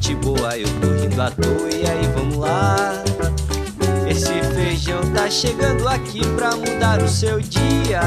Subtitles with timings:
[0.00, 3.04] gente boa, eu tô rindo à toa, e aí vamos lá.
[4.08, 8.00] Esse feijão tá chegando aqui pra mudar o seu dia.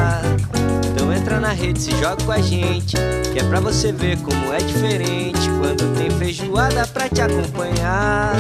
[0.92, 2.98] Então entra na rede, se joga com a gente,
[3.32, 8.34] que é pra você ver como é diferente quando tem feijoada pra te acompanhar.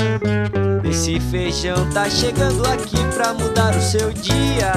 [0.84, 4.74] Esse feijão tá chegando aqui pra mudar o seu dia.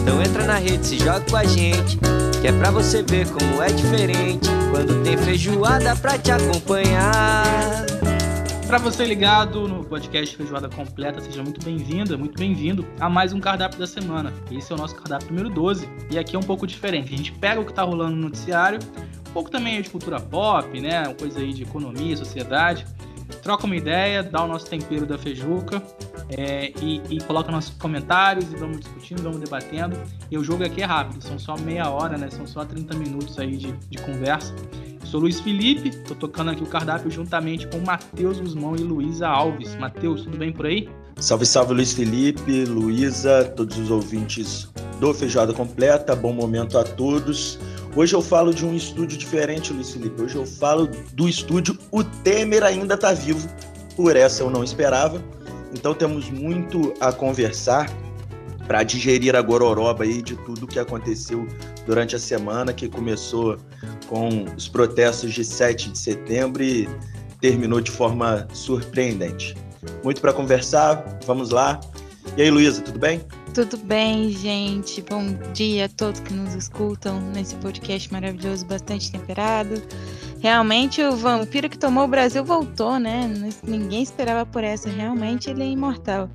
[0.00, 1.98] Então entra na rede, se joga com a gente,
[2.42, 7.86] que é pra você ver como é diferente quando tem feijoada pra te acompanhar.
[8.66, 13.38] Para você ligado no podcast Feijoada Completa, seja muito bem-vinda, muito bem-vindo a mais um
[13.38, 14.32] cardápio da semana.
[14.50, 17.14] Esse é o nosso cardápio número 12 e aqui é um pouco diferente.
[17.14, 18.80] A gente pega o que tá rolando no noticiário,
[19.28, 22.84] um pouco também de cultura pop, né, uma coisa aí de economia, sociedade,
[23.42, 25.82] troca uma ideia, dá o nosso tempero da feijuca
[26.28, 29.96] é, e, e, coloca nossos comentários e vamos discutindo, vamos debatendo.
[30.30, 32.30] E o jogo aqui é rápido, são só meia hora, né?
[32.30, 34.54] São só 30 minutos aí de, de conversa.
[35.04, 39.74] Sou Luiz Felipe, tô tocando aqui o cardápio juntamente com Matheus Guzmão e Luísa Alves.
[39.76, 40.88] Matheus, tudo bem por aí?
[41.16, 47.58] Salve, salve Luiz Felipe, Luísa, todos os ouvintes do Feijoada Completa, bom momento a todos.
[47.94, 50.22] Hoje eu falo de um estúdio diferente, Luiz Felipe.
[50.22, 53.46] Hoje eu falo do estúdio O Temer Ainda Tá Vivo.
[53.94, 55.22] Por essa eu não esperava.
[55.74, 57.90] Então temos muito a conversar
[58.66, 61.46] para digerir a gororoba aí de tudo que aconteceu
[61.84, 63.58] durante a semana, que começou
[64.08, 66.88] com os protestos de 7 de setembro e
[67.42, 69.54] terminou de forma surpreendente.
[70.02, 71.78] Muito para conversar, vamos lá.
[72.38, 73.20] E aí, Luísa, tudo bem?
[73.54, 75.02] Tudo bem, gente?
[75.02, 79.74] Bom dia a todos que nos escutam nesse podcast maravilhoso, bastante temperado.
[80.40, 83.30] Realmente o vampiro que tomou o Brasil voltou, né?
[83.62, 84.88] Ninguém esperava por essa.
[84.88, 86.30] Realmente ele é imortal.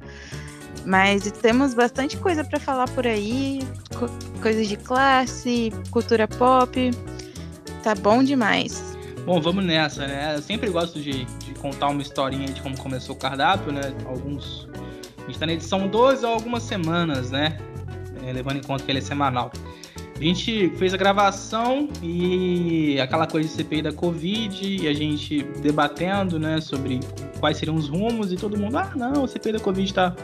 [0.85, 3.61] Mas temos bastante coisa para falar por aí,
[3.97, 4.07] co
[4.39, 6.91] coisas de classe, cultura pop.
[7.81, 8.95] Tá bom demais.
[9.25, 10.35] Bom, vamos nessa, né?
[10.35, 13.91] Eu sempre gosto de, de contar uma historinha de como começou o cardápio, né?
[14.05, 14.66] Alguns
[15.27, 17.57] gente está na edição 12 há algumas semanas, né?
[18.25, 19.51] É, levando em conta que ele é semanal.
[20.19, 25.43] A gente fez a gravação e aquela coisa de CPI da Covid e a gente
[25.61, 26.99] debatendo, né, sobre
[27.39, 30.15] quais seriam os rumos e todo mundo, ah, não, o CPI da Covid tá,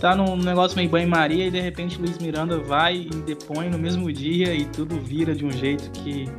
[0.00, 4.12] tá num negócio meio banho-maria e de repente Luiz Miranda vai e depõe no mesmo
[4.12, 6.30] dia e tudo vira de um jeito que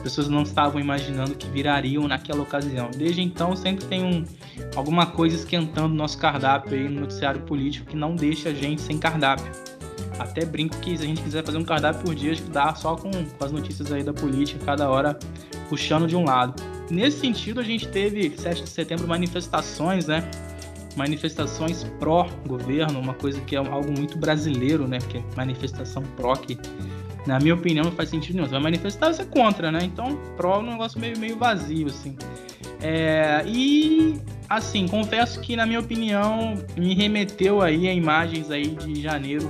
[0.00, 2.90] pessoas não estavam imaginando que virariam naquela ocasião.
[2.96, 4.24] Desde então, sempre tem um,
[4.74, 8.80] alguma coisa esquentando no nosso cardápio aí no noticiário político que não deixa a gente
[8.80, 9.50] sem cardápio.
[10.18, 12.74] Até brinco que se a gente quiser fazer um cardápio por dia, acho que dá
[12.74, 15.18] só com, com as notícias aí da política, cada hora
[15.68, 16.60] puxando de um lado.
[16.90, 20.28] Nesse sentido, a gente teve 7 de setembro manifestações, né?
[20.96, 24.98] Manifestações pró-governo, uma coisa que é algo muito brasileiro, né?
[24.98, 26.58] Que é manifestação pró, que
[27.30, 28.46] na minha opinião, não faz sentido nenhum.
[28.46, 29.78] Você vai manifestar, você é contra, né?
[29.84, 32.16] Então, pró é um negócio meio, meio vazio, assim.
[32.82, 34.18] É, e,
[34.48, 39.48] assim, confesso que, na minha opinião, me remeteu aí a imagens aí de janeiro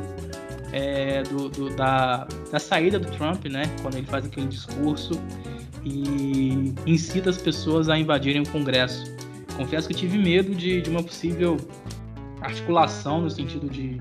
[0.72, 3.62] é, do, do, da, da saída do Trump, né?
[3.80, 5.18] Quando ele faz aquele discurso
[5.82, 9.10] e incita as pessoas a invadirem o Congresso.
[9.56, 11.56] Confesso que tive medo de, de uma possível
[12.42, 13.98] articulação no sentido de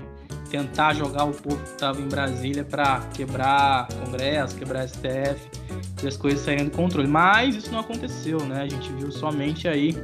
[0.50, 5.40] tentar jogar o povo que estava em Brasília para quebrar Congresso, quebrar STF
[6.02, 7.08] e as coisas saírem do controle.
[7.08, 8.62] Mas isso não aconteceu, né?
[8.62, 9.96] A gente viu somente aí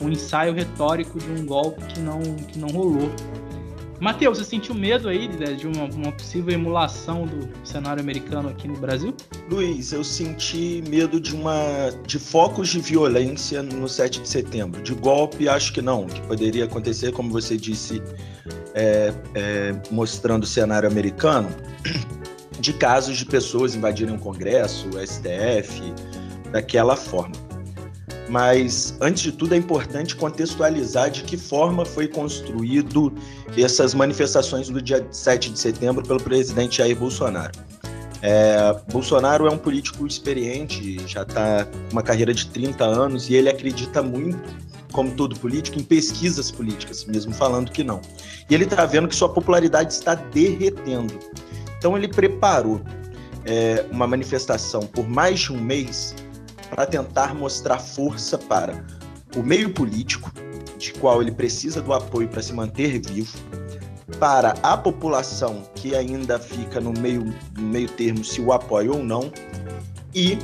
[0.00, 3.12] um ensaio retórico de um golpe que não, que não rolou.
[4.00, 8.78] Matheus, você sentiu medo aí de uma, uma, possível emulação do cenário americano aqui no
[8.78, 9.14] Brasil?
[9.50, 14.82] Luiz, eu senti medo de uma de focos de violência no 7 de setembro.
[14.82, 18.02] De golpe, acho que não, que poderia acontecer, como você disse,
[18.74, 21.48] é, é, mostrando o cenário americano,
[22.58, 25.92] de casos de pessoas invadirem o Congresso, o STF,
[26.52, 27.34] daquela forma.
[28.28, 33.12] Mas, antes de tudo, é importante contextualizar de que forma foi construído
[33.56, 37.58] essas manifestações do dia 7 de setembro pelo presidente Jair Bolsonaro.
[38.22, 43.34] É, Bolsonaro é um político experiente, já está com uma carreira de 30 anos e
[43.34, 44.38] ele acredita muito
[44.90, 48.00] como todo político, em pesquisas políticas, mesmo falando que não.
[48.48, 51.18] E ele está vendo que sua popularidade está derretendo.
[51.78, 52.80] Então ele preparou
[53.44, 56.14] é, uma manifestação por mais de um mês
[56.68, 58.84] para tentar mostrar força para
[59.36, 60.32] o meio político,
[60.78, 63.36] de qual ele precisa do apoio para se manter vivo,
[64.18, 69.02] para a população que ainda fica no meio, no meio termo se o apoia ou
[69.02, 69.32] não,
[70.14, 70.38] e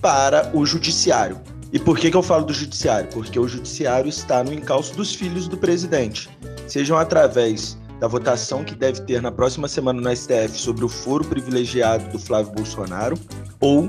[0.00, 1.38] para o judiciário,
[1.72, 3.08] e por que, que eu falo do judiciário?
[3.12, 6.28] Porque o judiciário está no encalço dos filhos do presidente,
[6.66, 11.24] sejam através da votação que deve ter na próxima semana no STF sobre o foro
[11.24, 13.18] privilegiado do Flávio Bolsonaro,
[13.60, 13.88] ou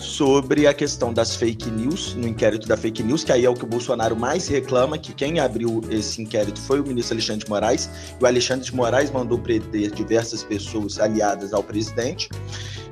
[0.00, 3.54] sobre a questão das fake news, no inquérito da fake news, que aí é o
[3.54, 7.50] que o Bolsonaro mais reclama, que quem abriu esse inquérito foi o ministro Alexandre de
[7.50, 12.28] Moraes, e o Alexandre de Moraes mandou prender diversas pessoas aliadas ao presidente.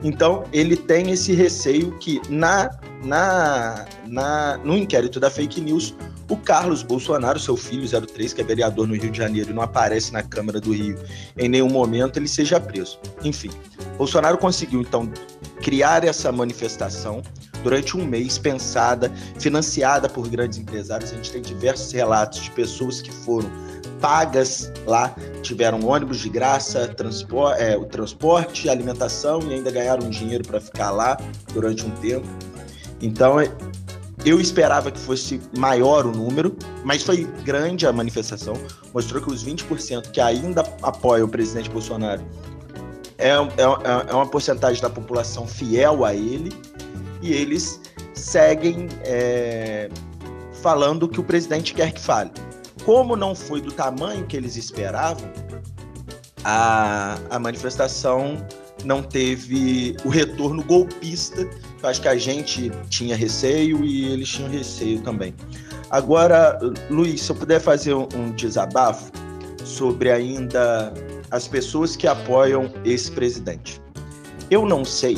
[0.02, 2.70] Então, ele tem esse receio que na,
[3.02, 5.94] na, na, no inquérito da fake news,
[6.31, 9.62] o Carlos Bolsonaro, seu filho 03, que é vereador no Rio de Janeiro e não
[9.62, 10.99] aparece na Câmara do Rio
[11.38, 12.99] em nenhum momento, ele seja preso.
[13.25, 13.50] Enfim,
[13.96, 15.10] Bolsonaro conseguiu então
[15.62, 17.22] criar essa manifestação
[17.62, 21.12] durante um mês, pensada, financiada por grandes empresários.
[21.12, 23.50] A gente tem diversos relatos de pessoas que foram
[24.00, 26.94] pagas lá, tiveram ônibus de graça,
[27.58, 31.16] é, o transporte, alimentação e ainda ganharam dinheiro para ficar lá
[31.52, 32.26] durante um tempo.
[33.00, 33.37] Então,
[34.25, 38.55] eu esperava que fosse maior o número, mas foi grande a manifestação.
[38.93, 42.22] Mostrou que os 20% que ainda apoiam o presidente Bolsonaro
[43.19, 46.53] é, é, é, uma porcentagem da população fiel a ele
[47.20, 47.81] e eles
[48.15, 49.91] seguem é,
[50.62, 52.31] falando o que o presidente quer que fale.
[52.85, 55.29] Como não foi do tamanho que eles esperavam,
[56.44, 58.37] a, a manifestação
[58.85, 61.43] não teve o retorno golpista.
[61.82, 65.35] Eu acho que a gente tinha receio e eles tinham receio também.
[65.91, 69.11] Agora, Luiz, se eu puder fazer um desabafo
[69.65, 70.93] sobre ainda
[71.31, 73.81] as pessoas que apoiam esse presidente.
[74.51, 75.17] Eu não sei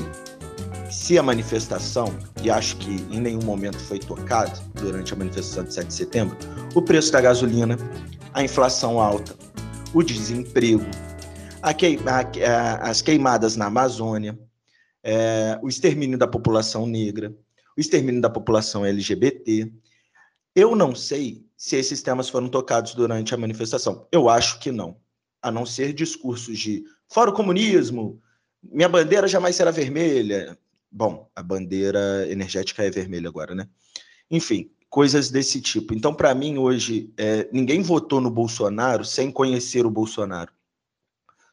[0.91, 2.13] se a manifestação,
[2.43, 6.37] e acho que em nenhum momento foi tocado durante a manifestação de 7 de setembro,
[6.75, 7.77] o preço da gasolina,
[8.33, 9.35] a inflação alta,
[9.95, 10.85] o desemprego,
[11.63, 14.39] a a, as queimadas na Amazônia,
[15.03, 17.33] é, o extermínio da população negra,
[17.77, 19.73] o extermínio da população LGBT.
[20.55, 24.09] Eu não sei se esses temas foram tocados durante a manifestação.
[24.11, 24.97] Eu acho que não
[25.43, 28.21] a não ser discursos de fora o comunismo,
[28.63, 30.59] minha bandeira jamais será vermelha.
[30.91, 33.69] Bom, a bandeira energética é vermelha agora, né?
[34.31, 35.95] Enfim, coisas desse tipo.
[35.95, 40.53] Então, para mim, hoje, é, ninguém votou no Bolsonaro sem conhecer o Bolsonaro.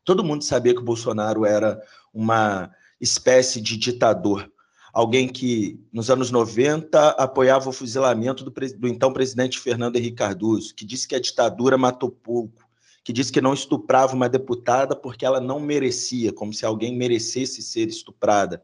[0.04, 1.82] Todo mundo sabia que o Bolsonaro era
[2.14, 4.52] uma espécie de ditador.
[4.92, 10.74] Alguém que, nos anos 90, apoiava o fuzilamento do, do então presidente Fernando Henrique Cardoso,
[10.74, 12.67] que disse que a ditadura matou pouco,
[13.08, 17.62] que disse que não estuprava uma deputada porque ela não merecia, como se alguém merecesse
[17.62, 18.62] ser estuprada.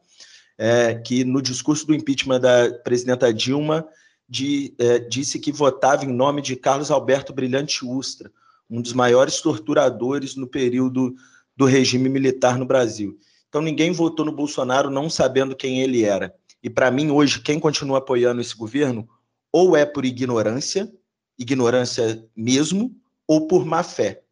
[0.57, 3.87] É, que no discurso do impeachment da presidenta Dilma
[4.27, 8.29] de, é, disse que votava em nome de Carlos Alberto Brilhante Ustra,
[8.69, 11.15] um dos maiores torturadores no período
[11.55, 13.17] do regime militar no Brasil.
[13.47, 16.35] Então ninguém votou no Bolsonaro não sabendo quem ele era.
[16.61, 19.07] E para mim hoje quem continua apoiando esse governo
[19.53, 20.93] ou é por ignorância,
[21.39, 22.93] ignorância mesmo,
[23.25, 24.22] ou por má fé.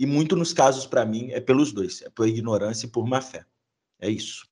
[0.00, 2.00] E muito nos casos, para mim, é pelos dois.
[2.00, 3.44] É por ignorância e por má fé.
[4.00, 4.48] É isso.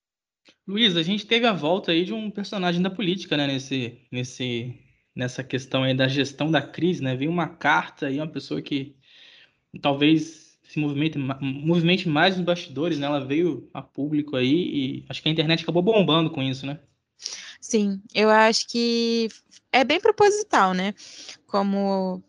[0.66, 3.46] Luiz, a gente teve a volta aí de um personagem da política, né?
[3.46, 4.78] Nesse, nesse,
[5.16, 7.16] nessa questão aí da gestão da crise, né?
[7.16, 8.94] Veio uma carta aí, uma pessoa que
[9.80, 13.06] talvez se movimente, movimente mais nos bastidores, né?
[13.06, 16.78] Ela veio a público aí e acho que a internet acabou bombando com isso, né?
[17.58, 19.28] Sim, eu acho que
[19.72, 20.92] é bem proposital, né?
[21.46, 22.22] Como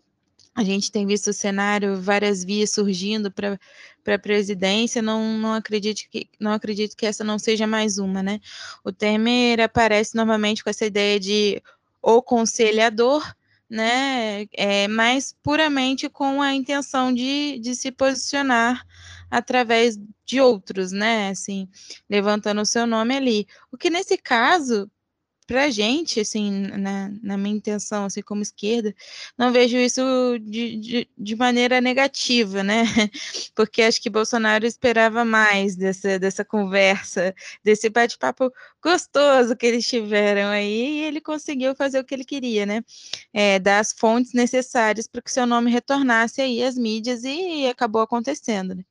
[0.60, 3.58] a gente tem visto o cenário, várias vias surgindo para
[4.06, 8.42] a presidência, não, não, acredito que, não acredito que essa não seja mais uma, né?
[8.84, 11.64] O Temer aparece normalmente com essa ideia de
[12.02, 13.24] o conselhador,
[13.70, 14.48] né?
[14.52, 18.86] É, mas puramente com a intenção de, de se posicionar
[19.32, 21.30] através de outros, né?
[21.30, 21.70] Assim,
[22.10, 23.48] levantando o seu nome ali.
[23.72, 24.92] O que nesse caso
[25.50, 28.94] para a gente, assim, na, na, minha intenção, assim, como esquerda,
[29.36, 30.00] não vejo isso
[30.40, 32.84] de, de, de, maneira negativa, né?
[33.56, 40.50] Porque acho que Bolsonaro esperava mais dessa, dessa conversa, desse bate-papo gostoso que eles tiveram
[40.50, 42.84] aí, e ele conseguiu fazer o que ele queria, né?
[43.34, 48.04] É, dar as fontes necessárias para que seu nome retornasse aí às mídias e acabou
[48.04, 48.86] acontecendo, né?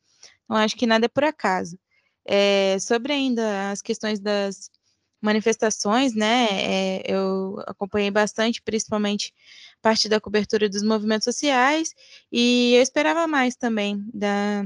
[0.45, 1.79] Então, acho que nada é por acaso.
[2.25, 4.71] É, sobre ainda as questões das
[5.20, 6.48] manifestações, né?
[6.50, 9.32] É, eu acompanhei bastante, principalmente
[9.82, 11.94] parte da cobertura dos movimentos sociais,
[12.32, 14.64] e eu esperava mais também da,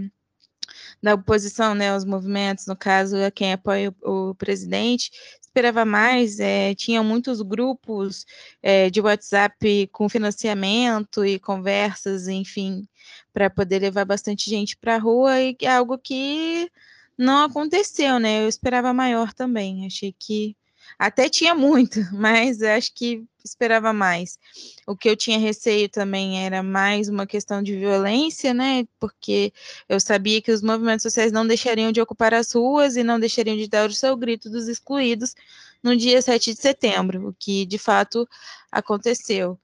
[1.02, 6.40] da oposição, né, aos movimentos, no caso, a quem apoia o, o presidente, esperava mais,
[6.40, 8.24] é, tinha muitos grupos
[8.62, 12.88] é, de WhatsApp com financiamento e conversas, enfim,
[13.32, 16.70] para poder levar bastante gente para a rua, e é algo que
[17.16, 18.42] não aconteceu, né?
[18.44, 19.86] Eu esperava maior também.
[19.86, 20.56] Achei que
[20.98, 24.38] até tinha muito, mas acho que esperava mais.
[24.86, 28.86] O que eu tinha receio também era mais uma questão de violência, né?
[29.00, 29.52] Porque
[29.88, 33.56] eu sabia que os movimentos sociais não deixariam de ocupar as ruas e não deixariam
[33.56, 35.34] de dar o seu grito dos excluídos,
[35.82, 38.28] no dia 7 de setembro, o que de fato
[38.70, 39.58] aconteceu.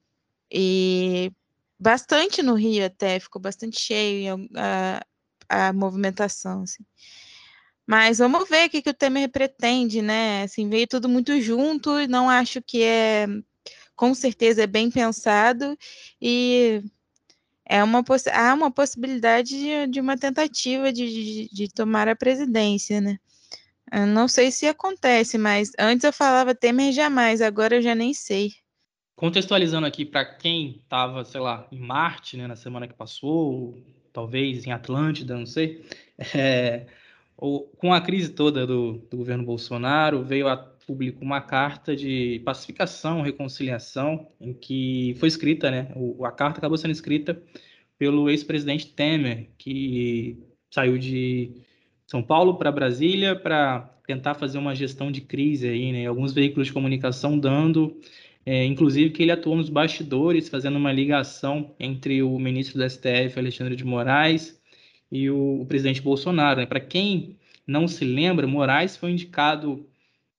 [0.50, 1.31] E
[1.78, 6.85] bastante no Rio até, ficou bastante cheio a, a movimentação, assim.
[7.88, 10.42] Mas vamos ver o que, que o Temer pretende, né?
[10.42, 13.26] Assim, veio tudo muito junto, não acho que é,
[13.97, 15.75] com certeza, é bem pensado
[16.21, 16.83] e
[17.64, 18.04] é uma
[18.35, 23.16] há uma possibilidade de, de uma tentativa de, de, de, tomar a presidência, né?
[23.90, 28.12] Eu não sei se acontece, mas antes eu falava Temer jamais, agora eu já nem
[28.12, 28.50] sei.
[29.16, 34.66] Contextualizando aqui para quem estava, sei lá, em Marte, né, na semana que passou, talvez
[34.66, 35.87] em Atlântida, não sei.
[36.35, 36.87] É,
[37.38, 43.23] com a crise toda do, do, governo Bolsonaro, veio a público uma carta de pacificação,
[43.23, 45.92] reconciliação, em que foi escrita, né?
[45.95, 47.40] O, a carta acabou sendo escrita
[47.97, 50.38] pelo ex-presidente Temer, que
[50.71, 51.52] saiu de
[52.07, 56.07] São Paulo para Brasília para tentar fazer uma gestão de crise aí, né?
[56.07, 58.00] Alguns veículos de comunicação dando,
[58.45, 63.38] é, inclusive que ele atuou nos bastidores, fazendo uma ligação entre o ministro do STF,
[63.38, 64.58] Alexandre de Moraes,
[65.11, 66.61] e o, o presidente Bolsonaro.
[66.61, 66.67] Né?
[66.67, 67.37] Para quem
[67.67, 69.87] não se lembra, Moraes foi indicado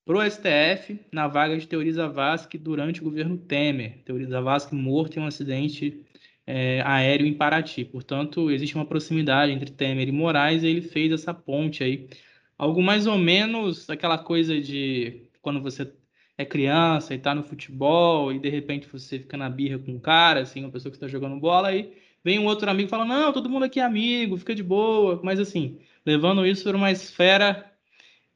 [0.05, 3.99] para o STF na vaga de Teori Zavascki durante o governo Temer.
[4.03, 6.03] Teori Zavascki morto em um acidente
[6.47, 7.85] é, aéreo em Paraty.
[7.85, 12.09] Portanto, existe uma proximidade entre Temer e Moraes e ele fez essa ponte aí.
[12.57, 15.91] Algo mais ou menos aquela coisa de quando você
[16.37, 19.99] é criança e está no futebol e de repente você fica na birra com um
[19.99, 23.05] cara, assim, uma pessoa que está jogando bola aí vem um outro amigo e fala,
[23.05, 26.91] não, todo mundo aqui é amigo, fica de boa, mas assim, levando isso para uma
[26.91, 27.71] esfera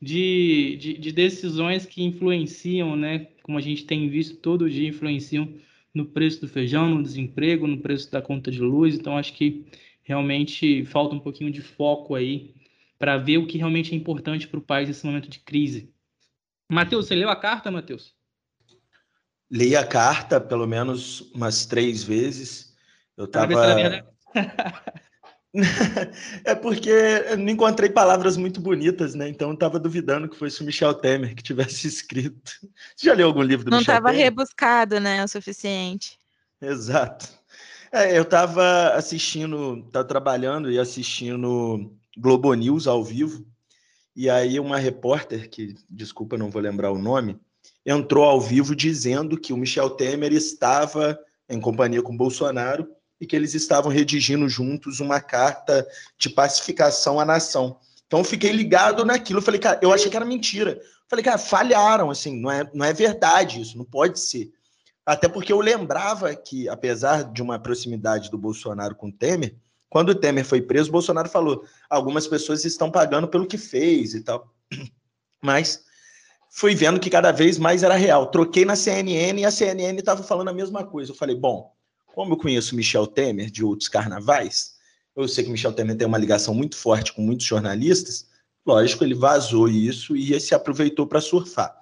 [0.02, 5.54] de, de, de, decisões que influenciam, né, como a gente tem visto todo dia, influenciam
[5.94, 9.66] no preço do feijão, no desemprego, no preço da conta de luz, então acho que
[10.02, 12.54] realmente falta um pouquinho de foco aí
[13.00, 15.94] para ver o que realmente é importante para o país nesse momento de crise.
[16.72, 18.16] Matheus, você leu a carta, Matheus?
[19.52, 22.73] Li a carta pelo menos umas três vezes.
[23.18, 23.54] Eu tava.
[26.44, 29.30] é porque eu não encontrei palavras muito bonitas, né?
[29.30, 32.52] Então eu tava duvidando que fosse o Michel Temer que tivesse escrito.
[32.96, 34.04] Você já leu algum livro do não Michel Temer?
[34.04, 35.24] Não tava rebuscado, né?
[35.24, 36.18] O suficiente.
[36.60, 37.30] Exato.
[37.92, 43.46] É, eu tava assistindo, tava trabalhando e assistindo Globo News ao vivo.
[44.16, 47.40] E aí uma repórter, que desculpa, não vou lembrar o nome,
[47.86, 52.88] entrou ao vivo dizendo que o Michel Temer estava em companhia com Bolsonaro
[53.20, 57.80] e que eles estavam redigindo juntos uma carta de pacificação à nação.
[58.08, 60.80] Então fiquei ligado naquilo, falei, cara, eu achei que era mentira.
[61.10, 64.52] Falei, cara, falharam, assim, não é, não é verdade isso, não pode ser.
[65.06, 69.56] Até porque eu lembrava que, apesar de uma proximidade do Bolsonaro com o Temer,
[69.90, 74.14] quando o Temer foi preso, o Bolsonaro falou: algumas pessoas estão pagando pelo que fez
[74.14, 74.52] e tal.
[75.42, 75.84] Mas
[76.50, 78.32] fui vendo que cada vez mais era real.
[78.32, 81.12] Troquei na CNN e a CNN estava falando a mesma coisa.
[81.12, 81.74] Eu falei, bom,
[82.14, 84.74] como eu conheço Michel Temer de outros carnavais,
[85.16, 88.28] eu sei que Michel Temer tem uma ligação muito forte com muitos jornalistas,
[88.66, 91.76] lógico, ele vazou isso e se aproveitou para surfar.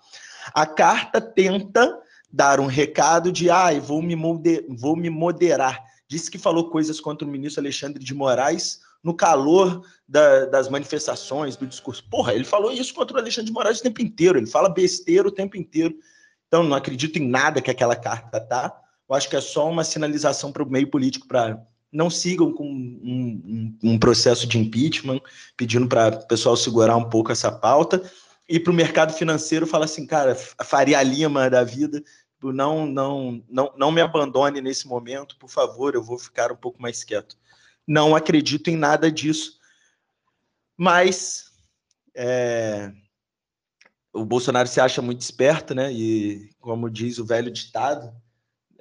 [0.53, 1.99] A carta tenta
[2.31, 4.15] dar um recado de, ai, ah, vou, me
[4.69, 5.83] vou me moderar.
[6.07, 11.57] Disse que falou coisas contra o ministro Alexandre de Moraes no calor da, das manifestações,
[11.57, 12.07] do discurso.
[12.09, 15.27] Porra, ele falou isso contra o Alexandre de Moraes o tempo inteiro, ele fala besteira
[15.27, 15.95] o tempo inteiro.
[16.47, 18.80] Então, não acredito em nada que aquela carta tá.
[19.11, 22.63] Eu acho que é só uma sinalização para o meio político para não sigam com
[22.65, 25.19] um, um, um, processo de impeachment,
[25.57, 28.01] pedindo para o pessoal segurar um pouco essa pauta.
[28.47, 32.01] E para o mercado financeiro, fala assim, cara, a Faria Lima da vida,
[32.41, 36.81] não, não, não, não me abandone nesse momento, por favor, eu vou ficar um pouco
[36.81, 37.37] mais quieto.
[37.85, 39.59] Não acredito em nada disso.
[40.77, 41.51] Mas
[42.15, 42.93] é,
[44.13, 45.91] o Bolsonaro se acha muito esperto, né?
[45.91, 48.15] E como diz o velho ditado,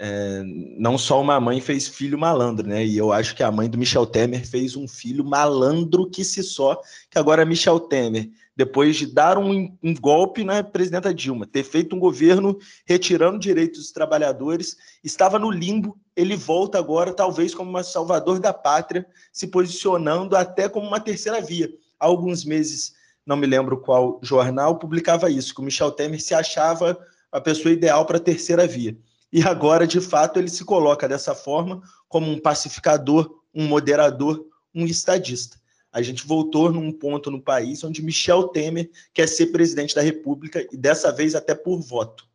[0.02, 0.42] é,
[0.78, 2.86] não só uma mãe fez filho malandro, né?
[2.86, 6.42] E eu acho que a mãe do Michel Temer fez um filho malandro que se
[6.42, 6.80] só,
[7.10, 11.62] que agora é Michel Temer, depois de dar um, um, golpe na presidenta Dilma, ter
[11.64, 17.68] feito um governo retirando direitos dos trabalhadores, estava no limbo, ele volta agora, talvez como
[17.68, 21.70] uma salvador da pátria, se posicionando até como uma terceira via.
[21.98, 22.94] Há alguns meses,
[23.26, 26.98] não me lembro qual jornal, publicava isso, que o Michel Temer se achava
[27.30, 28.96] a pessoa ideal para a terceira via
[29.32, 34.84] e agora, de fato, ele se coloca dessa forma como um pacificador, um moderador, um
[34.84, 35.60] estadista.
[35.92, 40.66] A gente voltou num ponto no país onde Michel Temer quer ser presidente da República
[40.72, 42.28] e dessa vez até por voto.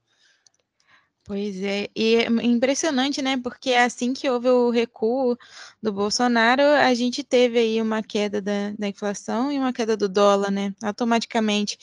[1.23, 3.35] Pois é, e é impressionante, né?
[3.37, 5.35] Porque assim que houve o recuo
[5.81, 10.07] do Bolsonaro, a gente teve aí uma queda da, da inflação e uma queda do
[10.07, 10.71] dólar, né?
[10.83, 11.79] Automaticamente.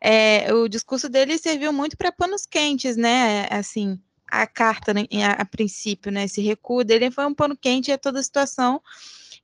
[0.00, 3.46] É, o discurso dele serviu muito para panos quentes, né?
[3.50, 6.24] Assim, a carta, né, a, a, princípio, né?
[6.24, 8.80] Esse recuo dele foi um pano quente a toda a situação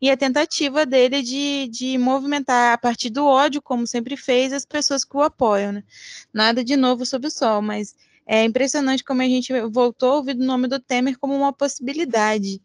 [0.00, 4.64] e a tentativa dele de, de movimentar a partir do ódio, como sempre fez, as
[4.64, 5.84] pessoas que o apoiam, né?
[6.32, 7.94] Nada de novo sob o sol, mas
[8.26, 12.60] é impressionante como a gente voltou a ouvir o nome do Temer como uma possibilidade.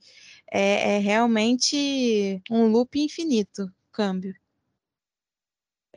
[0.51, 4.33] É, é realmente um loop infinito, câmbio.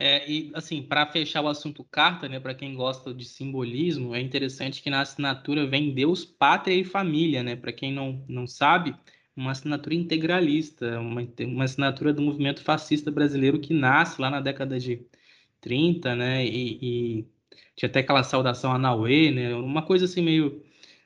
[0.05, 4.19] É, e assim, para fechar o assunto carta, né, para quem gosta de simbolismo, é
[4.19, 7.55] interessante que na assinatura vem Deus, pátria e família, né?
[7.55, 8.93] Para quem não, não sabe,
[9.33, 14.77] uma assinatura integralista, uma, uma assinatura do movimento fascista brasileiro que nasce lá na década
[14.77, 15.07] de
[15.61, 16.45] 30, né?
[16.45, 17.27] E, e
[17.75, 19.55] tinha até aquela saudação a Naue, né?
[19.55, 20.61] Uma coisa assim meio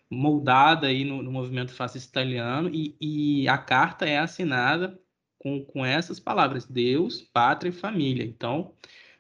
[0.09, 4.99] moldada aí no, no movimento fascista italiano e, e, a carta é assinada
[5.39, 8.23] com, com essas palavras Deus, pátria e família.
[8.23, 8.73] Então,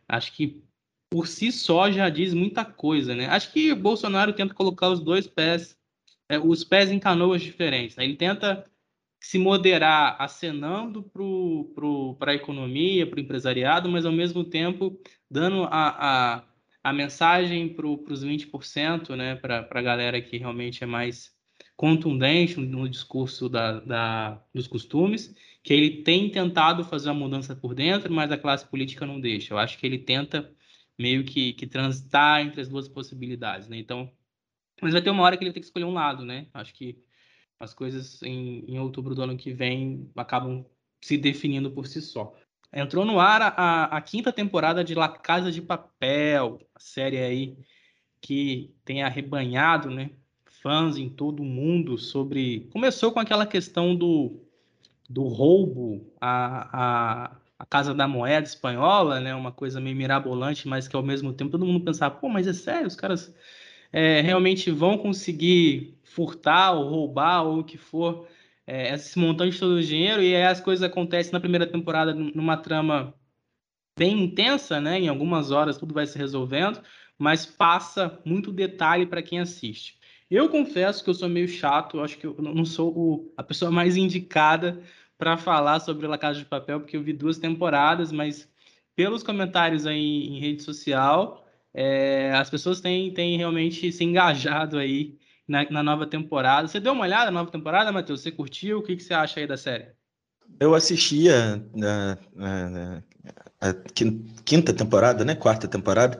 [0.07, 0.63] acho que
[1.09, 3.27] por si só já diz muita coisa, né?
[3.27, 5.77] Acho que Bolsonaro tenta colocar os dois pés,
[6.29, 7.95] é, os pés em canoas diferentes.
[7.95, 8.05] Né?
[8.05, 8.65] Ele tenta
[9.19, 11.03] se moderar acenando
[12.19, 16.43] para a economia, para o empresariado, mas ao mesmo tempo dando a, a
[16.87, 21.35] a mensagem para os 20%, né, para a galera que realmente é mais
[21.75, 25.35] contundente no discurso da, da, dos costumes,
[25.67, 29.53] que ele tem tentado fazer uma mudança por dentro, mas a classe política não deixa.
[29.53, 30.49] Eu acho que ele tenta
[30.97, 33.77] meio que, que transitar entre as duas possibilidades, né?
[33.77, 34.09] Então,
[34.81, 36.47] mas vai ter uma hora que ele ter que escolher um lado, né?
[36.53, 37.03] Acho que
[37.59, 40.65] as coisas em, em outubro do ano que vem acabam
[41.01, 42.33] se definindo por si só.
[42.71, 47.57] Entrou no ar a, a, quinta temporada de La Casa de Papel, a série aí
[48.21, 50.11] que tem arrebanhado, né,
[50.45, 52.69] fãs em todo o mundo sobre.
[52.71, 54.46] Começou com aquela questão do,
[55.09, 60.87] do roubo à, à, à Casa da Moeda espanhola, né, uma coisa meio mirabolante, mas
[60.87, 63.33] que ao mesmo tempo todo mundo pensava, pô, mas é sério, os caras
[63.91, 68.27] é, realmente vão conseguir furtar ou roubar ou o que for
[68.65, 72.57] é, esse montante todo o dinheiro, e aí as coisas acontecem na primeira temporada numa
[72.57, 73.13] trama
[73.97, 74.99] bem intensa, né?
[74.99, 76.81] Em algumas horas tudo vai se resolvendo,
[77.17, 79.97] mas passa muito detalhe para quem assiste.
[80.29, 83.71] Eu confesso que eu sou meio chato, acho que eu não sou o, a pessoa
[83.71, 84.81] mais indicada
[85.17, 88.49] para falar sobre La Casa de Papel, porque eu vi duas temporadas, mas
[88.95, 95.17] pelos comentários aí em rede social, é, as pessoas têm, têm realmente se engajado aí
[95.47, 96.67] na, na, nova temporada.
[96.67, 98.21] Você deu uma olhada na nova temporada, Matheus?
[98.21, 98.79] Você curtiu?
[98.79, 99.95] O que, que você acha aí da série?
[100.59, 103.01] Eu assisti a, a,
[103.61, 103.73] a,
[104.43, 105.35] quinta temporada, né?
[105.35, 106.19] Quarta temporada.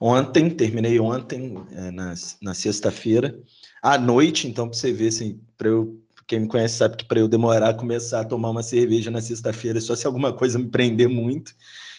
[0.00, 3.38] Ontem, terminei ontem, é, na, na sexta-feira,
[3.82, 7.20] à noite, então, para você ver, assim, para eu quem me conhece sabe que para
[7.20, 10.68] eu demorar a começar a tomar uma cerveja na sexta-feira, só se alguma coisa me
[10.68, 11.52] prender muito.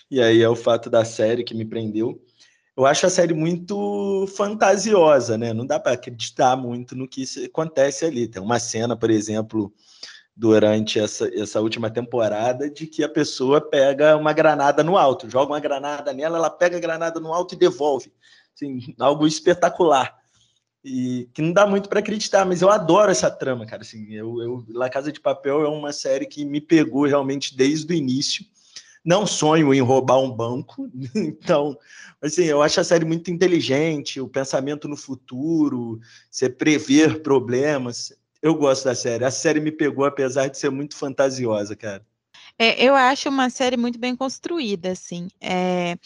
[0.09, 2.19] E aí é o fato da série que me prendeu
[2.77, 5.53] eu acho a série muito fantasiosa, né?
[5.53, 8.27] Não dá para acreditar muito no que acontece ali.
[8.27, 9.73] Tem uma cena, por exemplo,
[10.35, 15.53] durante essa, essa última temporada, de que a pessoa pega uma granada no alto, joga
[15.53, 18.11] uma granada nela, ela pega a granada no alto e devolve.
[18.53, 20.13] Assim, algo espetacular.
[20.83, 23.81] E que não dá muito para acreditar, mas eu adoro essa trama, cara.
[23.81, 27.91] Assim, eu, eu, La Casa de Papel é uma série que me pegou realmente desde
[27.91, 28.45] o início
[29.05, 31.77] não sonho em roubar um banco, então,
[32.19, 38.11] assim, eu acho a série muito inteligente, o pensamento no futuro, você prever problemas.
[38.45, 39.25] Eu gosto da série.
[39.25, 42.05] A série me pegou, apesar de ser muito fantasiosa, cara.
[42.59, 45.29] É, eu acho uma série muito bem construída, assim.
[45.41, 45.97] É,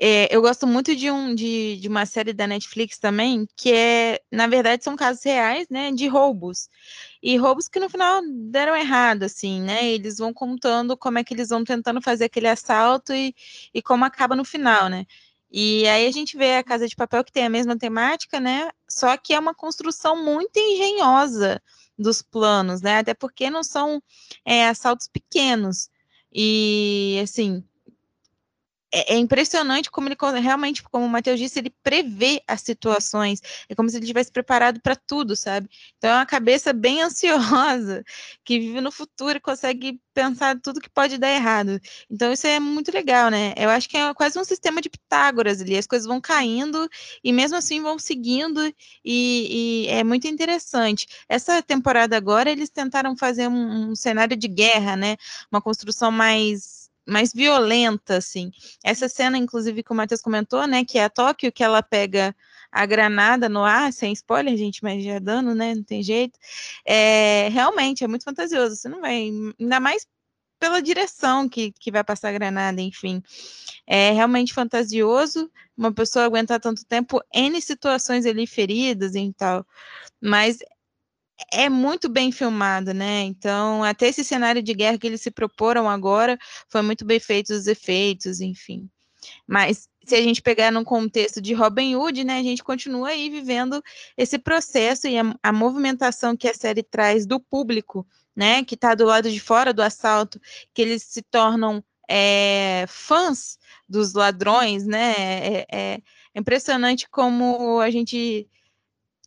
[0.00, 4.22] é, eu gosto muito de, um, de, de, uma série da Netflix também, que é,
[4.32, 6.70] na verdade, são casos reais, né, de roubos.
[7.22, 9.84] E roubos que no final deram errado, assim, né?
[9.84, 13.34] Eles vão contando como é que eles vão tentando fazer aquele assalto e,
[13.74, 15.04] e como acaba no final, né?
[15.50, 18.70] E aí a gente vê a Casa de Papel que tem a mesma temática, né?
[18.88, 21.60] Só que é uma construção muito engenhosa
[22.02, 22.98] dos planos, né?
[22.98, 24.02] Até porque não são
[24.44, 25.88] é, assaltos pequenos.
[26.32, 27.64] E assim,
[28.92, 33.40] é, é, impressionante como ele realmente, como o Matheus disse, ele prevê as situações.
[33.68, 35.68] É como se ele tivesse preparado para tudo, sabe?
[35.96, 38.04] Então é uma cabeça bem ansiosa,
[38.44, 41.80] que vive no futuro e consegue pensar tudo que pode dar errado.
[42.10, 43.54] Então isso é muito legal, né?
[43.56, 45.76] Eu acho que é quase um sistema de Pitágoras ali.
[45.76, 46.88] As coisas vão caindo
[47.24, 48.62] e mesmo assim vão seguindo
[49.04, 51.06] e, e é muito interessante.
[51.28, 55.16] Essa temporada agora eles tentaram fazer um, um cenário de guerra, né?
[55.50, 58.50] Uma construção mais mais violenta, assim.
[58.84, 62.34] Essa cena, inclusive, que o Matheus comentou, né, que é a Tóquio, que ela pega
[62.70, 65.74] a granada no ar, sem spoiler, gente, mas já dando, né?
[65.74, 66.38] Não tem jeito.
[66.86, 68.76] É, realmente, é muito fantasioso.
[68.76, 70.06] Você não vai, ainda mais
[70.58, 73.22] pela direção que, que vai passar a granada, enfim.
[73.86, 79.66] É realmente fantasioso uma pessoa aguentar tanto tempo, N situações ali feridas e tal.
[80.20, 80.58] Mas
[81.50, 83.22] é muito bem filmado, né?
[83.22, 87.50] Então, até esse cenário de guerra que eles se proporam agora, foi muito bem feito
[87.52, 88.88] os efeitos, enfim.
[89.46, 93.30] Mas se a gente pegar no contexto de Robin Hood, né, a gente continua aí
[93.30, 93.82] vivendo
[94.16, 98.94] esse processo e a, a movimentação que a série traz do público, né, que está
[98.94, 100.40] do lado de fora do assalto,
[100.74, 105.14] que eles se tornam é, fãs dos ladrões, né?
[105.18, 106.02] É, é,
[106.34, 108.48] impressionante como a gente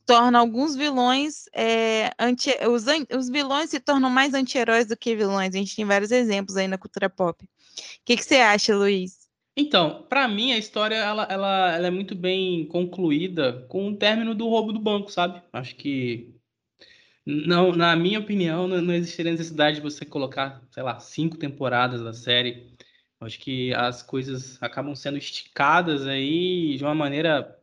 [0.05, 2.85] torna alguns vilões é, anti, os,
[3.17, 5.55] os vilões se tornam mais anti-heróis do que vilões.
[5.55, 7.43] A gente tem vários exemplos aí na cultura pop.
[7.43, 7.47] O
[8.05, 9.25] que, você acha, Luiz?
[9.57, 14.35] Então, para mim a história ela, ela, ela, é muito bem concluída com o término
[14.35, 15.41] do roubo do banco, sabe?
[15.51, 16.35] Acho que
[17.25, 22.03] não, na minha opinião, não, não existiria necessidade de você colocar, sei lá, cinco temporadas
[22.03, 22.75] da série.
[23.19, 27.57] Acho que as coisas acabam sendo esticadas aí de uma maneira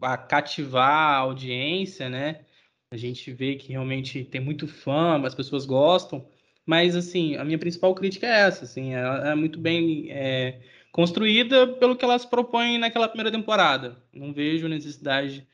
[0.00, 2.44] a cativar a audiência, né?
[2.90, 6.28] A gente vê que realmente tem muito fã, as pessoas gostam,
[6.64, 10.60] mas assim, a minha principal crítica é essa, assim, ela é muito bem é,
[10.92, 14.02] construída pelo que elas propõem naquela primeira temporada.
[14.12, 15.46] Não vejo necessidade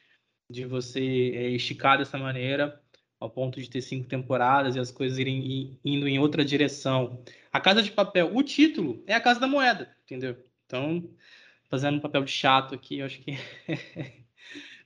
[0.48, 2.80] de você é, esticar dessa maneira
[3.18, 7.22] ao ponto de ter cinco temporadas e as coisas irem indo em outra direção.
[7.52, 10.36] A Casa de Papel, o título é a Casa da Moeda, entendeu?
[10.66, 11.08] Então,
[11.70, 13.32] fazendo um papel de chato aqui, eu acho que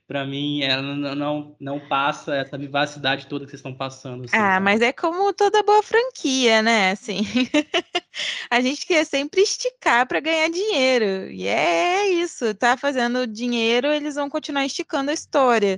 [0.07, 4.23] para mim, ela não, não, não passa essa vivacidade toda que vocês estão passando.
[4.23, 6.91] Assim, ah, mas é como toda boa franquia, né?
[6.91, 7.19] Assim,
[8.49, 11.29] a gente quer sempre esticar para ganhar dinheiro.
[11.29, 15.77] E é isso, tá fazendo dinheiro, eles vão continuar esticando a história.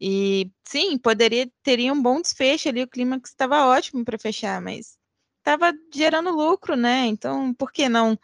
[0.00, 4.96] E sim, poderia teria um bom desfecho ali, o clímax estava ótimo para fechar, mas
[5.38, 7.06] estava gerando lucro, né?
[7.06, 8.16] Então, por que não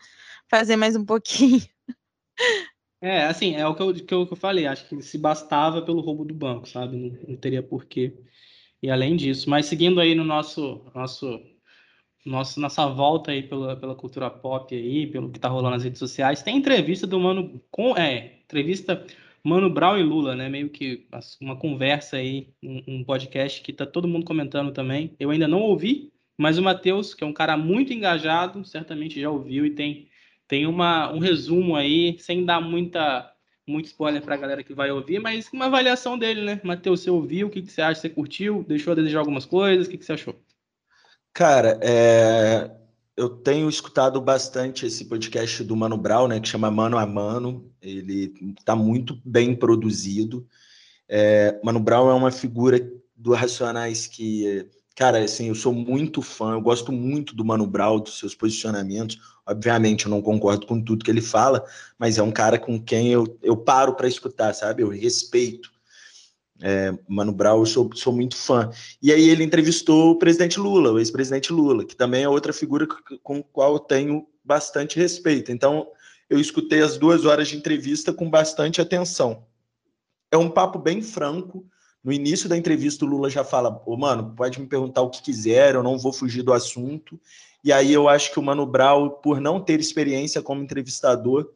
[0.48, 1.62] fazer mais um pouquinho?
[3.02, 4.66] É, assim, é o que eu, que eu, que eu falei.
[4.66, 6.96] Acho que se bastava pelo roubo do banco, sabe?
[6.96, 8.14] Não, não teria porquê.
[8.80, 11.40] E além disso, mas seguindo aí no nosso, nosso,
[12.24, 15.98] nosso nossa volta aí pela, pela cultura pop aí, pelo que tá rolando nas redes
[15.98, 19.04] sociais, tem entrevista do Mano com é, entrevista
[19.44, 20.48] Mano Brown e Lula, né?
[20.48, 21.08] Meio que
[21.40, 25.16] uma conversa aí, um, um podcast que tá todo mundo comentando também.
[25.18, 29.30] Eu ainda não ouvi, mas o Matheus, que é um cara muito engajado, certamente já
[29.30, 30.08] ouviu e tem
[30.52, 33.32] tem uma, um resumo aí, sem dar muita,
[33.66, 36.60] muito spoiler para a galera que vai ouvir, mas uma avaliação dele, né?
[36.62, 37.46] Matheus, você ouviu?
[37.46, 38.02] O que, que você acha?
[38.02, 38.62] Você curtiu?
[38.68, 39.86] Deixou a desejar algumas coisas?
[39.86, 40.38] O que, que você achou?
[41.32, 42.70] Cara, é...
[43.16, 46.38] eu tenho escutado bastante esse podcast do Mano Brown, né?
[46.38, 47.72] Que chama Mano a Mano.
[47.80, 50.46] Ele está muito bem produzido.
[51.08, 51.58] É...
[51.64, 52.78] Mano Brown é uma figura
[53.16, 58.00] do Racionais que Cara, assim, eu sou muito fã, eu gosto muito do Mano Brown,
[58.00, 59.18] dos seus posicionamentos.
[59.46, 61.64] Obviamente, eu não concordo com tudo que ele fala,
[61.98, 64.82] mas é um cara com quem eu, eu paro para escutar, sabe?
[64.82, 65.72] Eu respeito.
[66.60, 68.70] É, Mano Brown, eu sou, sou muito fã.
[69.02, 72.86] E aí ele entrevistou o presidente Lula, o ex-presidente Lula, que também é outra figura
[73.22, 75.50] com a qual eu tenho bastante respeito.
[75.50, 75.88] Então,
[76.28, 79.44] eu escutei as duas horas de entrevista com bastante atenção.
[80.30, 81.66] É um papo bem franco,
[82.04, 85.22] no início da entrevista, o Lula já fala: Ô, mano, pode me perguntar o que
[85.22, 87.18] quiser, eu não vou fugir do assunto.
[87.64, 91.48] E aí eu acho que o Mano Brown, por não ter experiência como entrevistador,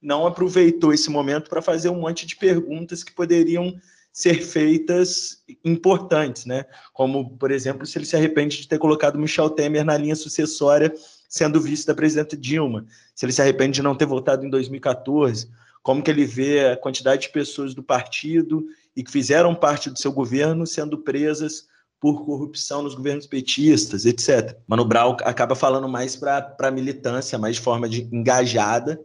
[0.00, 3.74] não aproveitou esse momento para fazer um monte de perguntas que poderiam
[4.12, 6.66] ser feitas importantes, né?
[6.92, 10.94] Como, por exemplo, se ele se arrepende de ter colocado Michel Temer na linha sucessória,
[11.28, 15.50] sendo vice da presidenta Dilma, se ele se arrepende de não ter votado em 2014,
[15.82, 18.64] como que ele vê a quantidade de pessoas do partido
[18.96, 21.66] e que fizeram parte do seu governo sendo presas
[22.00, 24.58] por corrupção nos governos petistas, etc.
[24.66, 29.00] Mano Brown acaba falando mais para a militância, mais de forma de engajada,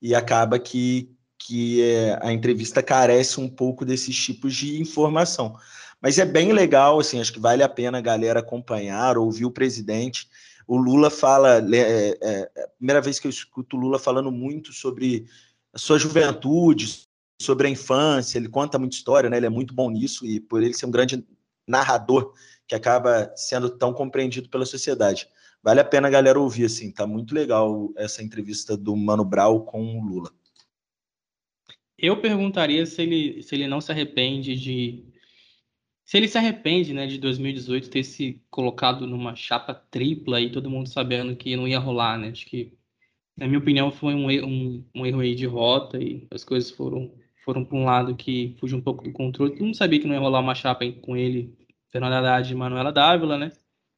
[0.00, 5.56] e acaba que, que é, a entrevista carece um pouco desses tipos de informação.
[6.00, 9.50] Mas é bem legal, assim, acho que vale a pena a galera acompanhar, ouvir o
[9.50, 10.28] presidente.
[10.64, 14.30] O Lula fala, é, é, é a primeira vez que eu escuto o Lula falando
[14.30, 15.26] muito sobre
[15.72, 17.07] a sua juventude,
[17.40, 19.36] sobre a infância, ele conta muita história, né?
[19.36, 21.24] Ele é muito bom nisso e por ele ser um grande
[21.66, 22.34] narrador
[22.66, 25.28] que acaba sendo tão compreendido pela sociedade.
[25.62, 29.60] Vale a pena a galera ouvir, assim, tá muito legal essa entrevista do Mano Brown
[29.60, 30.32] com o Lula.
[31.96, 35.04] Eu perguntaria se ele, se ele não se arrepende de.
[36.04, 40.70] Se ele se arrepende, né, de 2018 ter se colocado numa chapa tripla e todo
[40.70, 42.28] mundo sabendo que não ia rolar, né?
[42.28, 42.72] Acho que,
[43.36, 47.12] na minha opinião, foi um, um, um erro aí de rota e as coisas foram
[47.48, 49.52] foram para um lado que fugiu um pouco do controle.
[49.52, 51.56] Todo mundo sabia que não ia rolar uma chapa com ele,
[51.90, 53.50] Fernando Haddad e Manuela Dávila, né?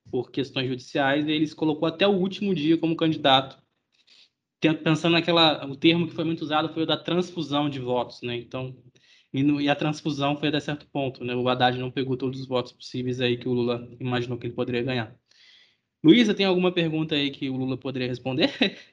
[0.09, 3.61] Por questões judiciais, e ele se colocou até o último dia como candidato.
[4.85, 5.67] Pensando naquela.
[5.67, 8.37] O termo que foi muito usado foi o da transfusão de votos, né?
[8.37, 8.77] Então,
[9.33, 11.35] e, no, e, a transfusão foi até certo ponto, né?
[11.35, 14.55] O Haddad não pegou todos os votos possíveis aí que o Lula imaginou que ele
[14.55, 15.20] poderia ganhar.
[16.03, 18.51] Luísa, tem alguma pergunta aí que o Lula poderia responder?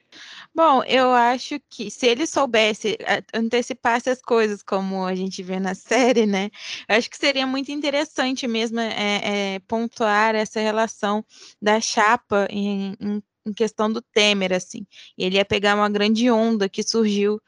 [0.54, 5.58] Bom, eu acho que se ele soubesse eh, antecipasse as coisas como a gente vê
[5.58, 6.50] na série, né?
[6.88, 11.24] Acho que seria muito interessante mesmo é, é, pontuar essa relação
[11.60, 13.22] da chapa em, em,
[13.54, 14.86] questão do Temer, assim.
[15.16, 17.40] Ele ia pegar uma grande onda que surgiu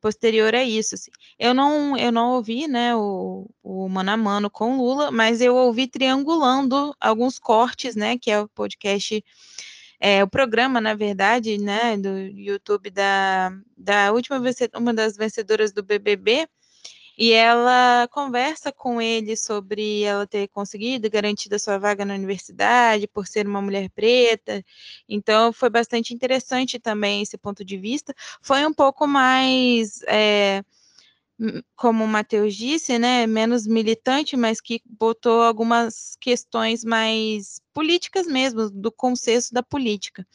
[0.00, 0.94] posterior a isso.
[0.94, 1.10] Assim.
[1.38, 5.54] Eu não eu não ouvi, né, o, o mano a mano com Lula, mas eu
[5.56, 9.24] ouvi triangulando alguns cortes, né, que é o podcast
[10.00, 14.40] é, o programa, na verdade, né, do YouTube da, da última
[14.76, 16.48] uma das vencedoras do BBB,
[17.18, 23.08] e ela conversa com ele sobre ela ter conseguido garantir a sua vaga na universidade
[23.08, 24.64] por ser uma mulher preta.
[25.08, 28.14] Então foi bastante interessante também esse ponto de vista.
[28.40, 30.62] Foi um pouco mais é,
[31.76, 38.70] como o Matheus disse, né, menos militante, mas que botou algumas questões mais políticas mesmo,
[38.70, 40.26] do consenso da política.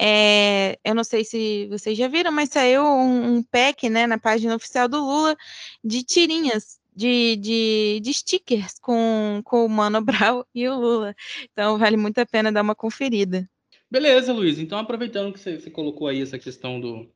[0.00, 4.16] É, eu não sei se vocês já viram, mas saiu um, um pack, né, na
[4.16, 5.36] página oficial do Lula,
[5.82, 11.14] de tirinhas, de, de, de stickers com, com o Mano Brown e o Lula.
[11.52, 13.48] Então, vale muito a pena dar uma conferida.
[13.90, 14.58] Beleza, Luiz.
[14.58, 17.10] Então, aproveitando que você, você colocou aí essa questão do,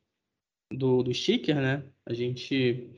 [0.73, 1.85] do, do sticker, né?
[2.05, 2.91] A gente,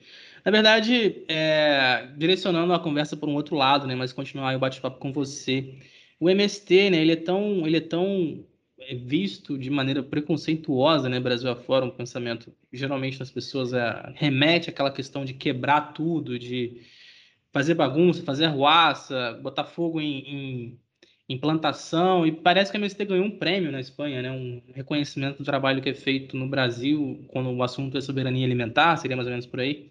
[0.44, 3.94] na verdade, é, direcionando a conversa por um outro lado, né?
[3.94, 5.78] Mas continuar o bate-papo com você.
[6.18, 6.98] O MST, né?
[6.98, 8.46] Ele é tão, ele é tão
[8.88, 11.20] é, visto de maneira preconceituosa, né?
[11.20, 16.82] Brasil afora, um pensamento geralmente das pessoas é, remete àquela questão de quebrar tudo, de
[17.52, 20.80] fazer bagunça, fazer arruaça, botar fogo em, em
[21.28, 24.30] implantação, e parece que a MST ganhou um prêmio na Espanha, né?
[24.30, 28.96] um reconhecimento do trabalho que é feito no Brasil quando o assunto é soberania alimentar,
[28.98, 29.90] seria mais ou menos por aí?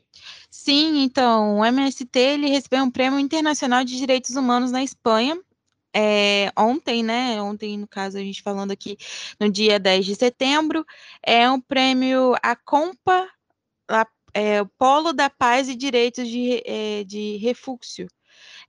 [0.49, 5.39] Sim, então, o MST ele recebeu um prêmio internacional de direitos humanos na Espanha,
[5.95, 7.41] é, ontem, né?
[7.41, 8.97] Ontem, no caso, a gente falando aqui
[9.39, 10.85] no dia 10 de setembro,
[11.21, 13.27] é um prêmio a Compa,
[13.89, 18.07] a, é, Polo da Paz e Direitos de, é, de Refúgio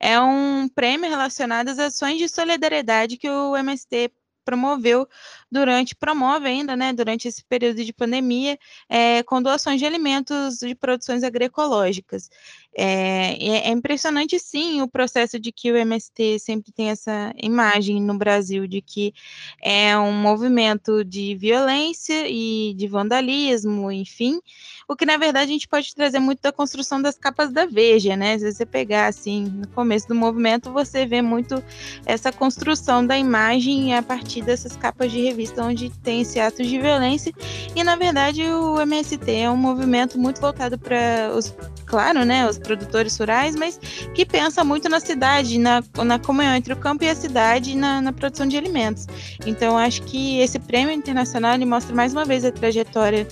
[0.00, 4.12] é um prêmio relacionado às ações de solidariedade que o MST
[4.44, 5.08] promoveu
[5.54, 10.74] durante, promove ainda, né, durante esse período de pandemia, é, com doações de alimentos de
[10.74, 12.28] produções agroecológicas.
[12.76, 18.18] É, é, impressionante, sim, o processo de que o MST sempre tem essa imagem no
[18.18, 19.14] Brasil de que
[19.62, 24.40] é um movimento de violência e de vandalismo, enfim,
[24.88, 28.16] o que na verdade a gente pode trazer muito da construção das capas da Veja,
[28.16, 28.36] né?
[28.38, 31.62] Se você pegar assim, no começo do movimento, você vê muito
[32.04, 36.78] essa construção da imagem a partir dessas capas de revista onde tem esse ato de
[36.78, 37.32] violência,
[37.74, 41.54] e na verdade o MST é um movimento muito voltado para os,
[41.86, 43.78] claro, né, os produtores rurais, mas
[44.14, 48.00] que pensa muito na cidade, na, na comunhão entre o campo e a cidade na,
[48.00, 49.06] na produção de alimentos.
[49.46, 53.26] Então, acho que esse prêmio internacional ele mostra mais uma vez a trajetória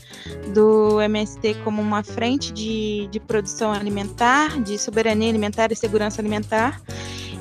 [0.54, 6.80] do MST como uma frente de, de produção alimentar, de soberania alimentar e segurança alimentar,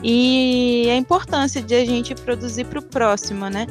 [0.04, 3.68] e a importância de a gente produzir para o próximo, né?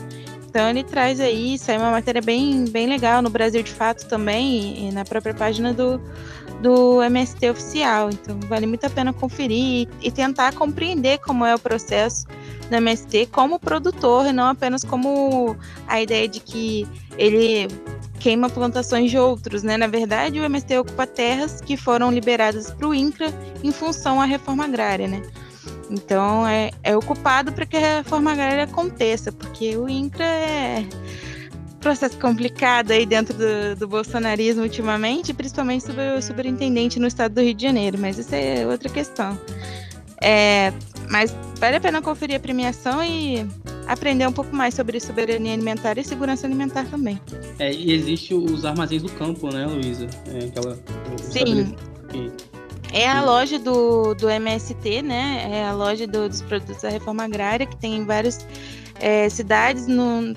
[0.50, 4.88] Então ele traz aí, saiu uma matéria bem, bem legal no Brasil de Fato também,
[4.88, 6.00] e na própria página do,
[6.60, 8.10] do MST oficial.
[8.10, 12.26] Então vale muito a pena conferir e, e tentar compreender como é o processo
[12.68, 16.84] do MST como produtor e não apenas como a ideia de que
[17.16, 17.68] ele
[18.18, 19.76] queima plantações de outros, né?
[19.76, 23.32] Na verdade, o MST ocupa terras que foram liberadas para o INCRA
[23.62, 25.22] em função à reforma agrária, né?
[25.90, 30.86] Então é, é ocupado para que a reforma agrária aconteça, porque o INCRA é
[31.80, 37.40] processo complicado aí dentro do, do bolsonarismo ultimamente, principalmente sobre o superintendente no estado do
[37.40, 39.38] Rio de Janeiro, mas isso é outra questão.
[40.22, 40.72] É,
[41.10, 43.46] mas vale a pena conferir a premiação e
[43.86, 47.18] aprender um pouco mais sobre soberania alimentar e segurança alimentar também.
[47.58, 50.06] É, e existe os armazéns do campo, né, Luísa?
[50.26, 50.78] É aquela.
[51.22, 51.74] Sim.
[52.92, 55.48] É a loja do, do MST, né?
[55.50, 58.46] É a loja do, dos produtos da reforma agrária, que tem em várias
[58.98, 60.34] é, cidades no,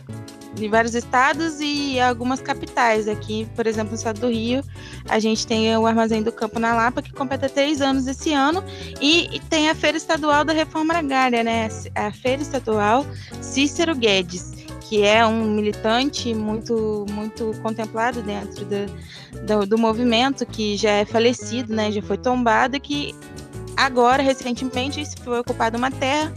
[0.60, 3.08] em vários estados e algumas capitais.
[3.08, 4.64] Aqui, por exemplo, no estado do Rio,
[5.10, 8.64] a gente tem o Armazém do Campo na Lapa, que completa três anos esse ano,
[9.02, 11.70] e, e tem a Feira Estadual da Reforma Agrária, né?
[11.96, 13.06] A Feira Estadual
[13.42, 20.76] Cícero Guedes que é um militante muito, muito contemplado dentro do, do, do movimento, que
[20.76, 23.16] já é falecido, né, já foi tombado, que
[23.76, 26.34] agora, recentemente, foi ocupada uma terra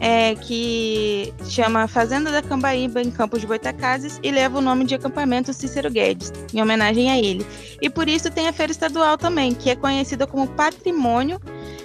[0.00, 4.94] é, que chama Fazenda da Cambaíba, em Campos de Boitacazes, e leva o nome de
[4.94, 7.46] acampamento Cícero Guedes, em homenagem a ele.
[7.82, 11.38] E por isso tem a Feira Estadual também, que é conhecida como Patrimônio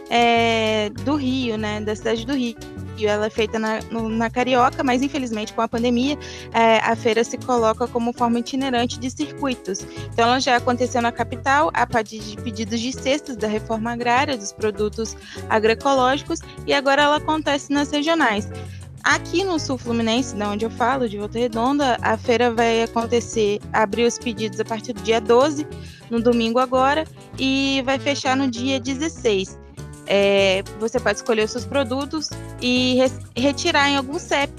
[0.10, 2.56] é, do Rio, né, da cidade do Rio.
[3.04, 6.18] Ela é feita na, no, na Carioca, mas infelizmente com a pandemia,
[6.54, 9.82] é, a feira se coloca como forma itinerante de circuitos.
[10.14, 14.38] Então, ela já aconteceu na capital, a partir de pedidos de cestas da reforma agrária,
[14.38, 15.18] dos produtos
[15.50, 18.48] agroecológicos, e agora ela acontece nas regionais.
[19.06, 23.60] Aqui no Sul Fluminense, da onde eu falo, de Volta Redonda, a feira vai acontecer,
[23.72, 25.66] abrir os pedidos a partir do dia 12,
[26.10, 27.06] no domingo agora,
[27.38, 29.60] e vai fechar no dia 16.
[30.08, 32.30] É, você pode escolher os seus produtos
[32.62, 34.52] e re retirar em algum CEP,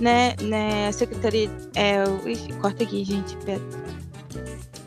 [0.00, 0.34] né?
[0.42, 1.50] né a Secretaria.
[1.74, 3.36] É, ixi, corta aqui, gente.
[3.38, 3.62] Pera.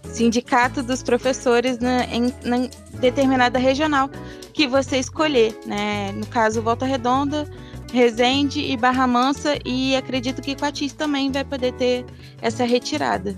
[0.04, 2.69] Sindicato dos professores na, em, na
[3.00, 4.10] determinada regional
[4.54, 6.12] que você escolher, né?
[6.12, 7.50] No caso, Volta Redonda,
[7.93, 12.06] Resende e Barra Mansa, e acredito que Quatis também vai poder ter
[12.41, 13.38] essa retirada.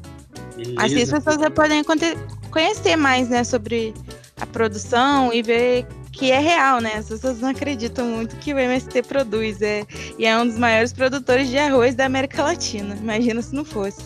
[0.56, 0.76] Beleza.
[0.78, 2.18] Assim as pessoas vão poder
[2.52, 3.94] conhecer mais, né, sobre
[4.40, 6.94] a produção e ver que é real, né?
[6.94, 9.62] As pessoas não acreditam muito que o MST produz.
[9.62, 9.86] É,
[10.18, 12.96] e é um dos maiores produtores de arroz da América Latina.
[12.96, 14.04] Imagina se não fosse.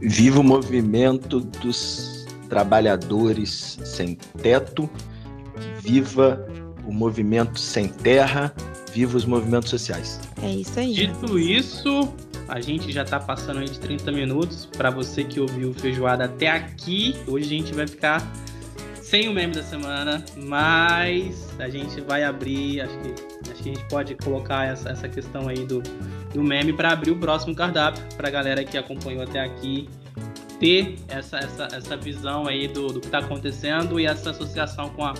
[0.00, 4.88] Viva o movimento dos trabalhadores sem teto,
[5.80, 6.46] viva
[6.86, 8.54] o movimento sem terra,
[8.92, 10.20] viva os movimentos sociais.
[10.42, 10.92] É isso aí.
[10.92, 12.14] Dito isso,
[12.46, 14.66] a gente já está passando aí de 30 minutos.
[14.66, 18.30] Para você que ouviu Feijoada até aqui, hoje a gente vai ficar
[19.06, 23.14] sem o meme da semana, mas a gente vai abrir, acho que,
[23.52, 25.80] acho que a gente pode colocar essa, essa questão aí do,
[26.34, 29.88] do meme para abrir o próximo cardápio, para a galera que acompanhou até aqui
[30.58, 35.04] ter essa, essa, essa visão aí do, do que está acontecendo e essa associação com
[35.04, 35.14] a,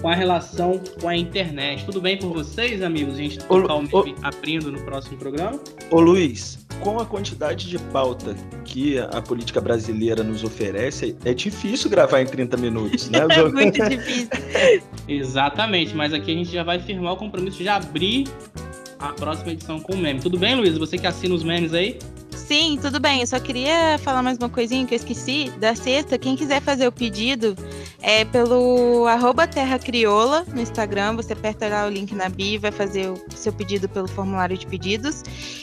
[0.00, 1.84] com a relação com a internet.
[1.84, 3.14] Tudo bem por vocês, amigos?
[3.14, 5.58] A gente tocar o meme abrindo no próximo programa?
[5.90, 11.88] Ô Luiz, com a quantidade de pauta que a política brasileira nos oferece, é difícil
[11.88, 13.20] gravar em 30 minutos, né?
[13.30, 14.28] é muito difícil.
[15.06, 18.26] Exatamente, mas aqui a gente já vai firmar o compromisso de abrir
[18.98, 20.20] a próxima edição com o meme.
[20.20, 20.76] Tudo bem, Luiz?
[20.76, 21.98] Você que assina os memes aí?
[22.34, 23.20] Sim, tudo bem.
[23.20, 25.50] Eu só queria falar mais uma coisinha que eu esqueci.
[25.58, 27.56] Da sexta, quem quiser fazer o pedido
[28.00, 31.16] é pelo arroba Terra Crioula no Instagram.
[31.16, 34.66] Você aperta lá o link na bio, vai fazer o seu pedido pelo formulário de
[34.66, 35.22] pedidos.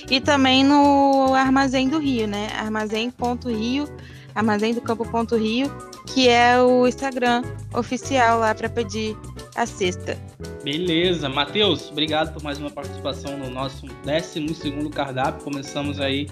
[0.09, 2.49] E também no Armazém do Rio, né?
[2.57, 3.87] Armazém.rio,
[4.33, 5.71] armazém do campo.rio,
[6.07, 9.15] que é o Instagram oficial lá para pedir
[9.55, 10.17] a sexta.
[10.63, 15.43] Beleza, Matheus, obrigado por mais uma participação no nosso 12 segundo cardápio.
[15.43, 16.27] Começamos aí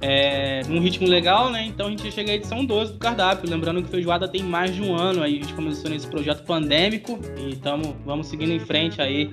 [0.00, 1.64] é, num ritmo legal, né?
[1.64, 3.48] Então a gente chega à edição 12 do cardápio.
[3.48, 5.38] Lembrando que Feijoada tem mais de um ano aí.
[5.38, 9.30] A gente começou nesse projeto pandêmico e tamo, vamos seguindo em frente aí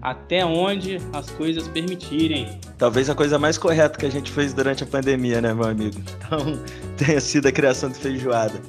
[0.00, 2.58] até onde as coisas permitirem.
[2.76, 5.98] Talvez a coisa mais correta que a gente fez durante a pandemia, né, meu amigo?
[5.98, 6.62] Então,
[6.98, 8.60] tenha sido a criação do Feijoada.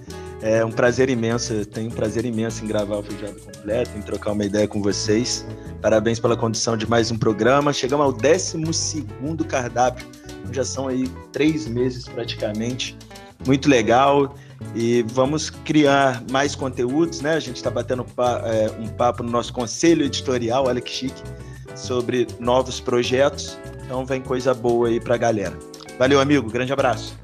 [0.41, 4.31] É um prazer imenso, tenho um prazer imenso em gravar o Feijoada completo, em trocar
[4.31, 5.45] uma ideia com vocês.
[5.81, 7.73] Parabéns pela condição de mais um programa.
[7.73, 9.05] Chegamos ao 12
[9.45, 10.07] cardápio
[10.51, 12.97] já são aí três meses praticamente.
[13.45, 14.35] Muito legal.
[14.73, 17.33] E vamos criar mais conteúdos, né?
[17.33, 18.05] A gente está batendo
[18.45, 21.21] é, um papo no nosso conselho editorial, olha que chique,
[21.75, 23.57] sobre novos projetos.
[23.83, 25.57] Então vem coisa boa aí para a galera.
[25.99, 26.49] Valeu, amigo.
[26.49, 27.17] Grande abraço.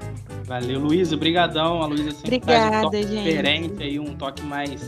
[0.44, 1.14] Valeu, Luísa.
[1.14, 1.82] Obrigadão.
[1.82, 3.24] A Luísa sempre Obrigada, faz um toque gente.
[3.24, 4.80] diferente aí, um toque mais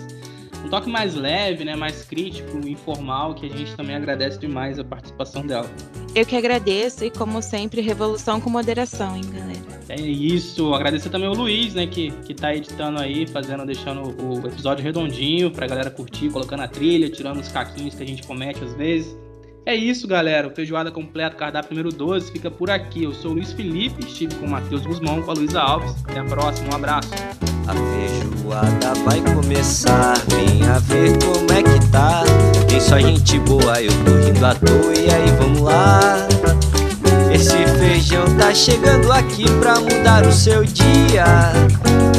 [0.65, 4.85] um toque mais leve, né, mais crítico, informal, que a gente também agradece demais a
[4.85, 5.71] participação dela.
[6.15, 9.75] Eu que agradeço e, como sempre, revolução com moderação, hein, galera?
[9.89, 10.73] É isso.
[10.73, 15.51] Agradecer também o Luiz, né, que, que tá editando aí, fazendo, deixando o episódio redondinho
[15.51, 19.17] pra galera curtir, colocando a trilha, tirando os caquinhos que a gente comete às vezes.
[19.67, 20.47] É isso, galera.
[20.47, 23.05] O Feijoada Completo, cardápio número 12, fica por aqui.
[23.05, 25.95] Eu sou o Luiz Felipe, estive com o Matheus Guzmão, com a Luísa Alves.
[26.05, 27.09] Até a próxima, um abraço.
[27.67, 32.25] A feijoada vai começar, venha ver como é que tá.
[32.69, 36.29] Tem só gente boa, eu tô rindo à toa, e aí vamos lá.
[37.33, 41.25] Esse feijão tá chegando aqui pra mudar o seu dia.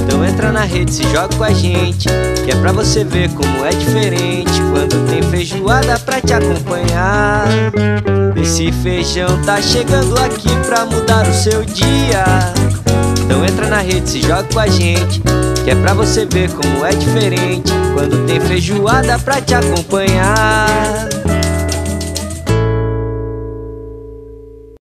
[0.05, 2.07] Então entra na rede, se joga com a gente,
[2.43, 7.47] que é pra você ver como é diferente quando tem feijoada pra te acompanhar.
[8.39, 12.23] Esse feijão tá chegando aqui pra mudar o seu dia.
[13.25, 15.21] Então entra na rede, se joga com a gente,
[15.63, 21.09] que é pra você ver como é diferente quando tem feijoada pra te acompanhar.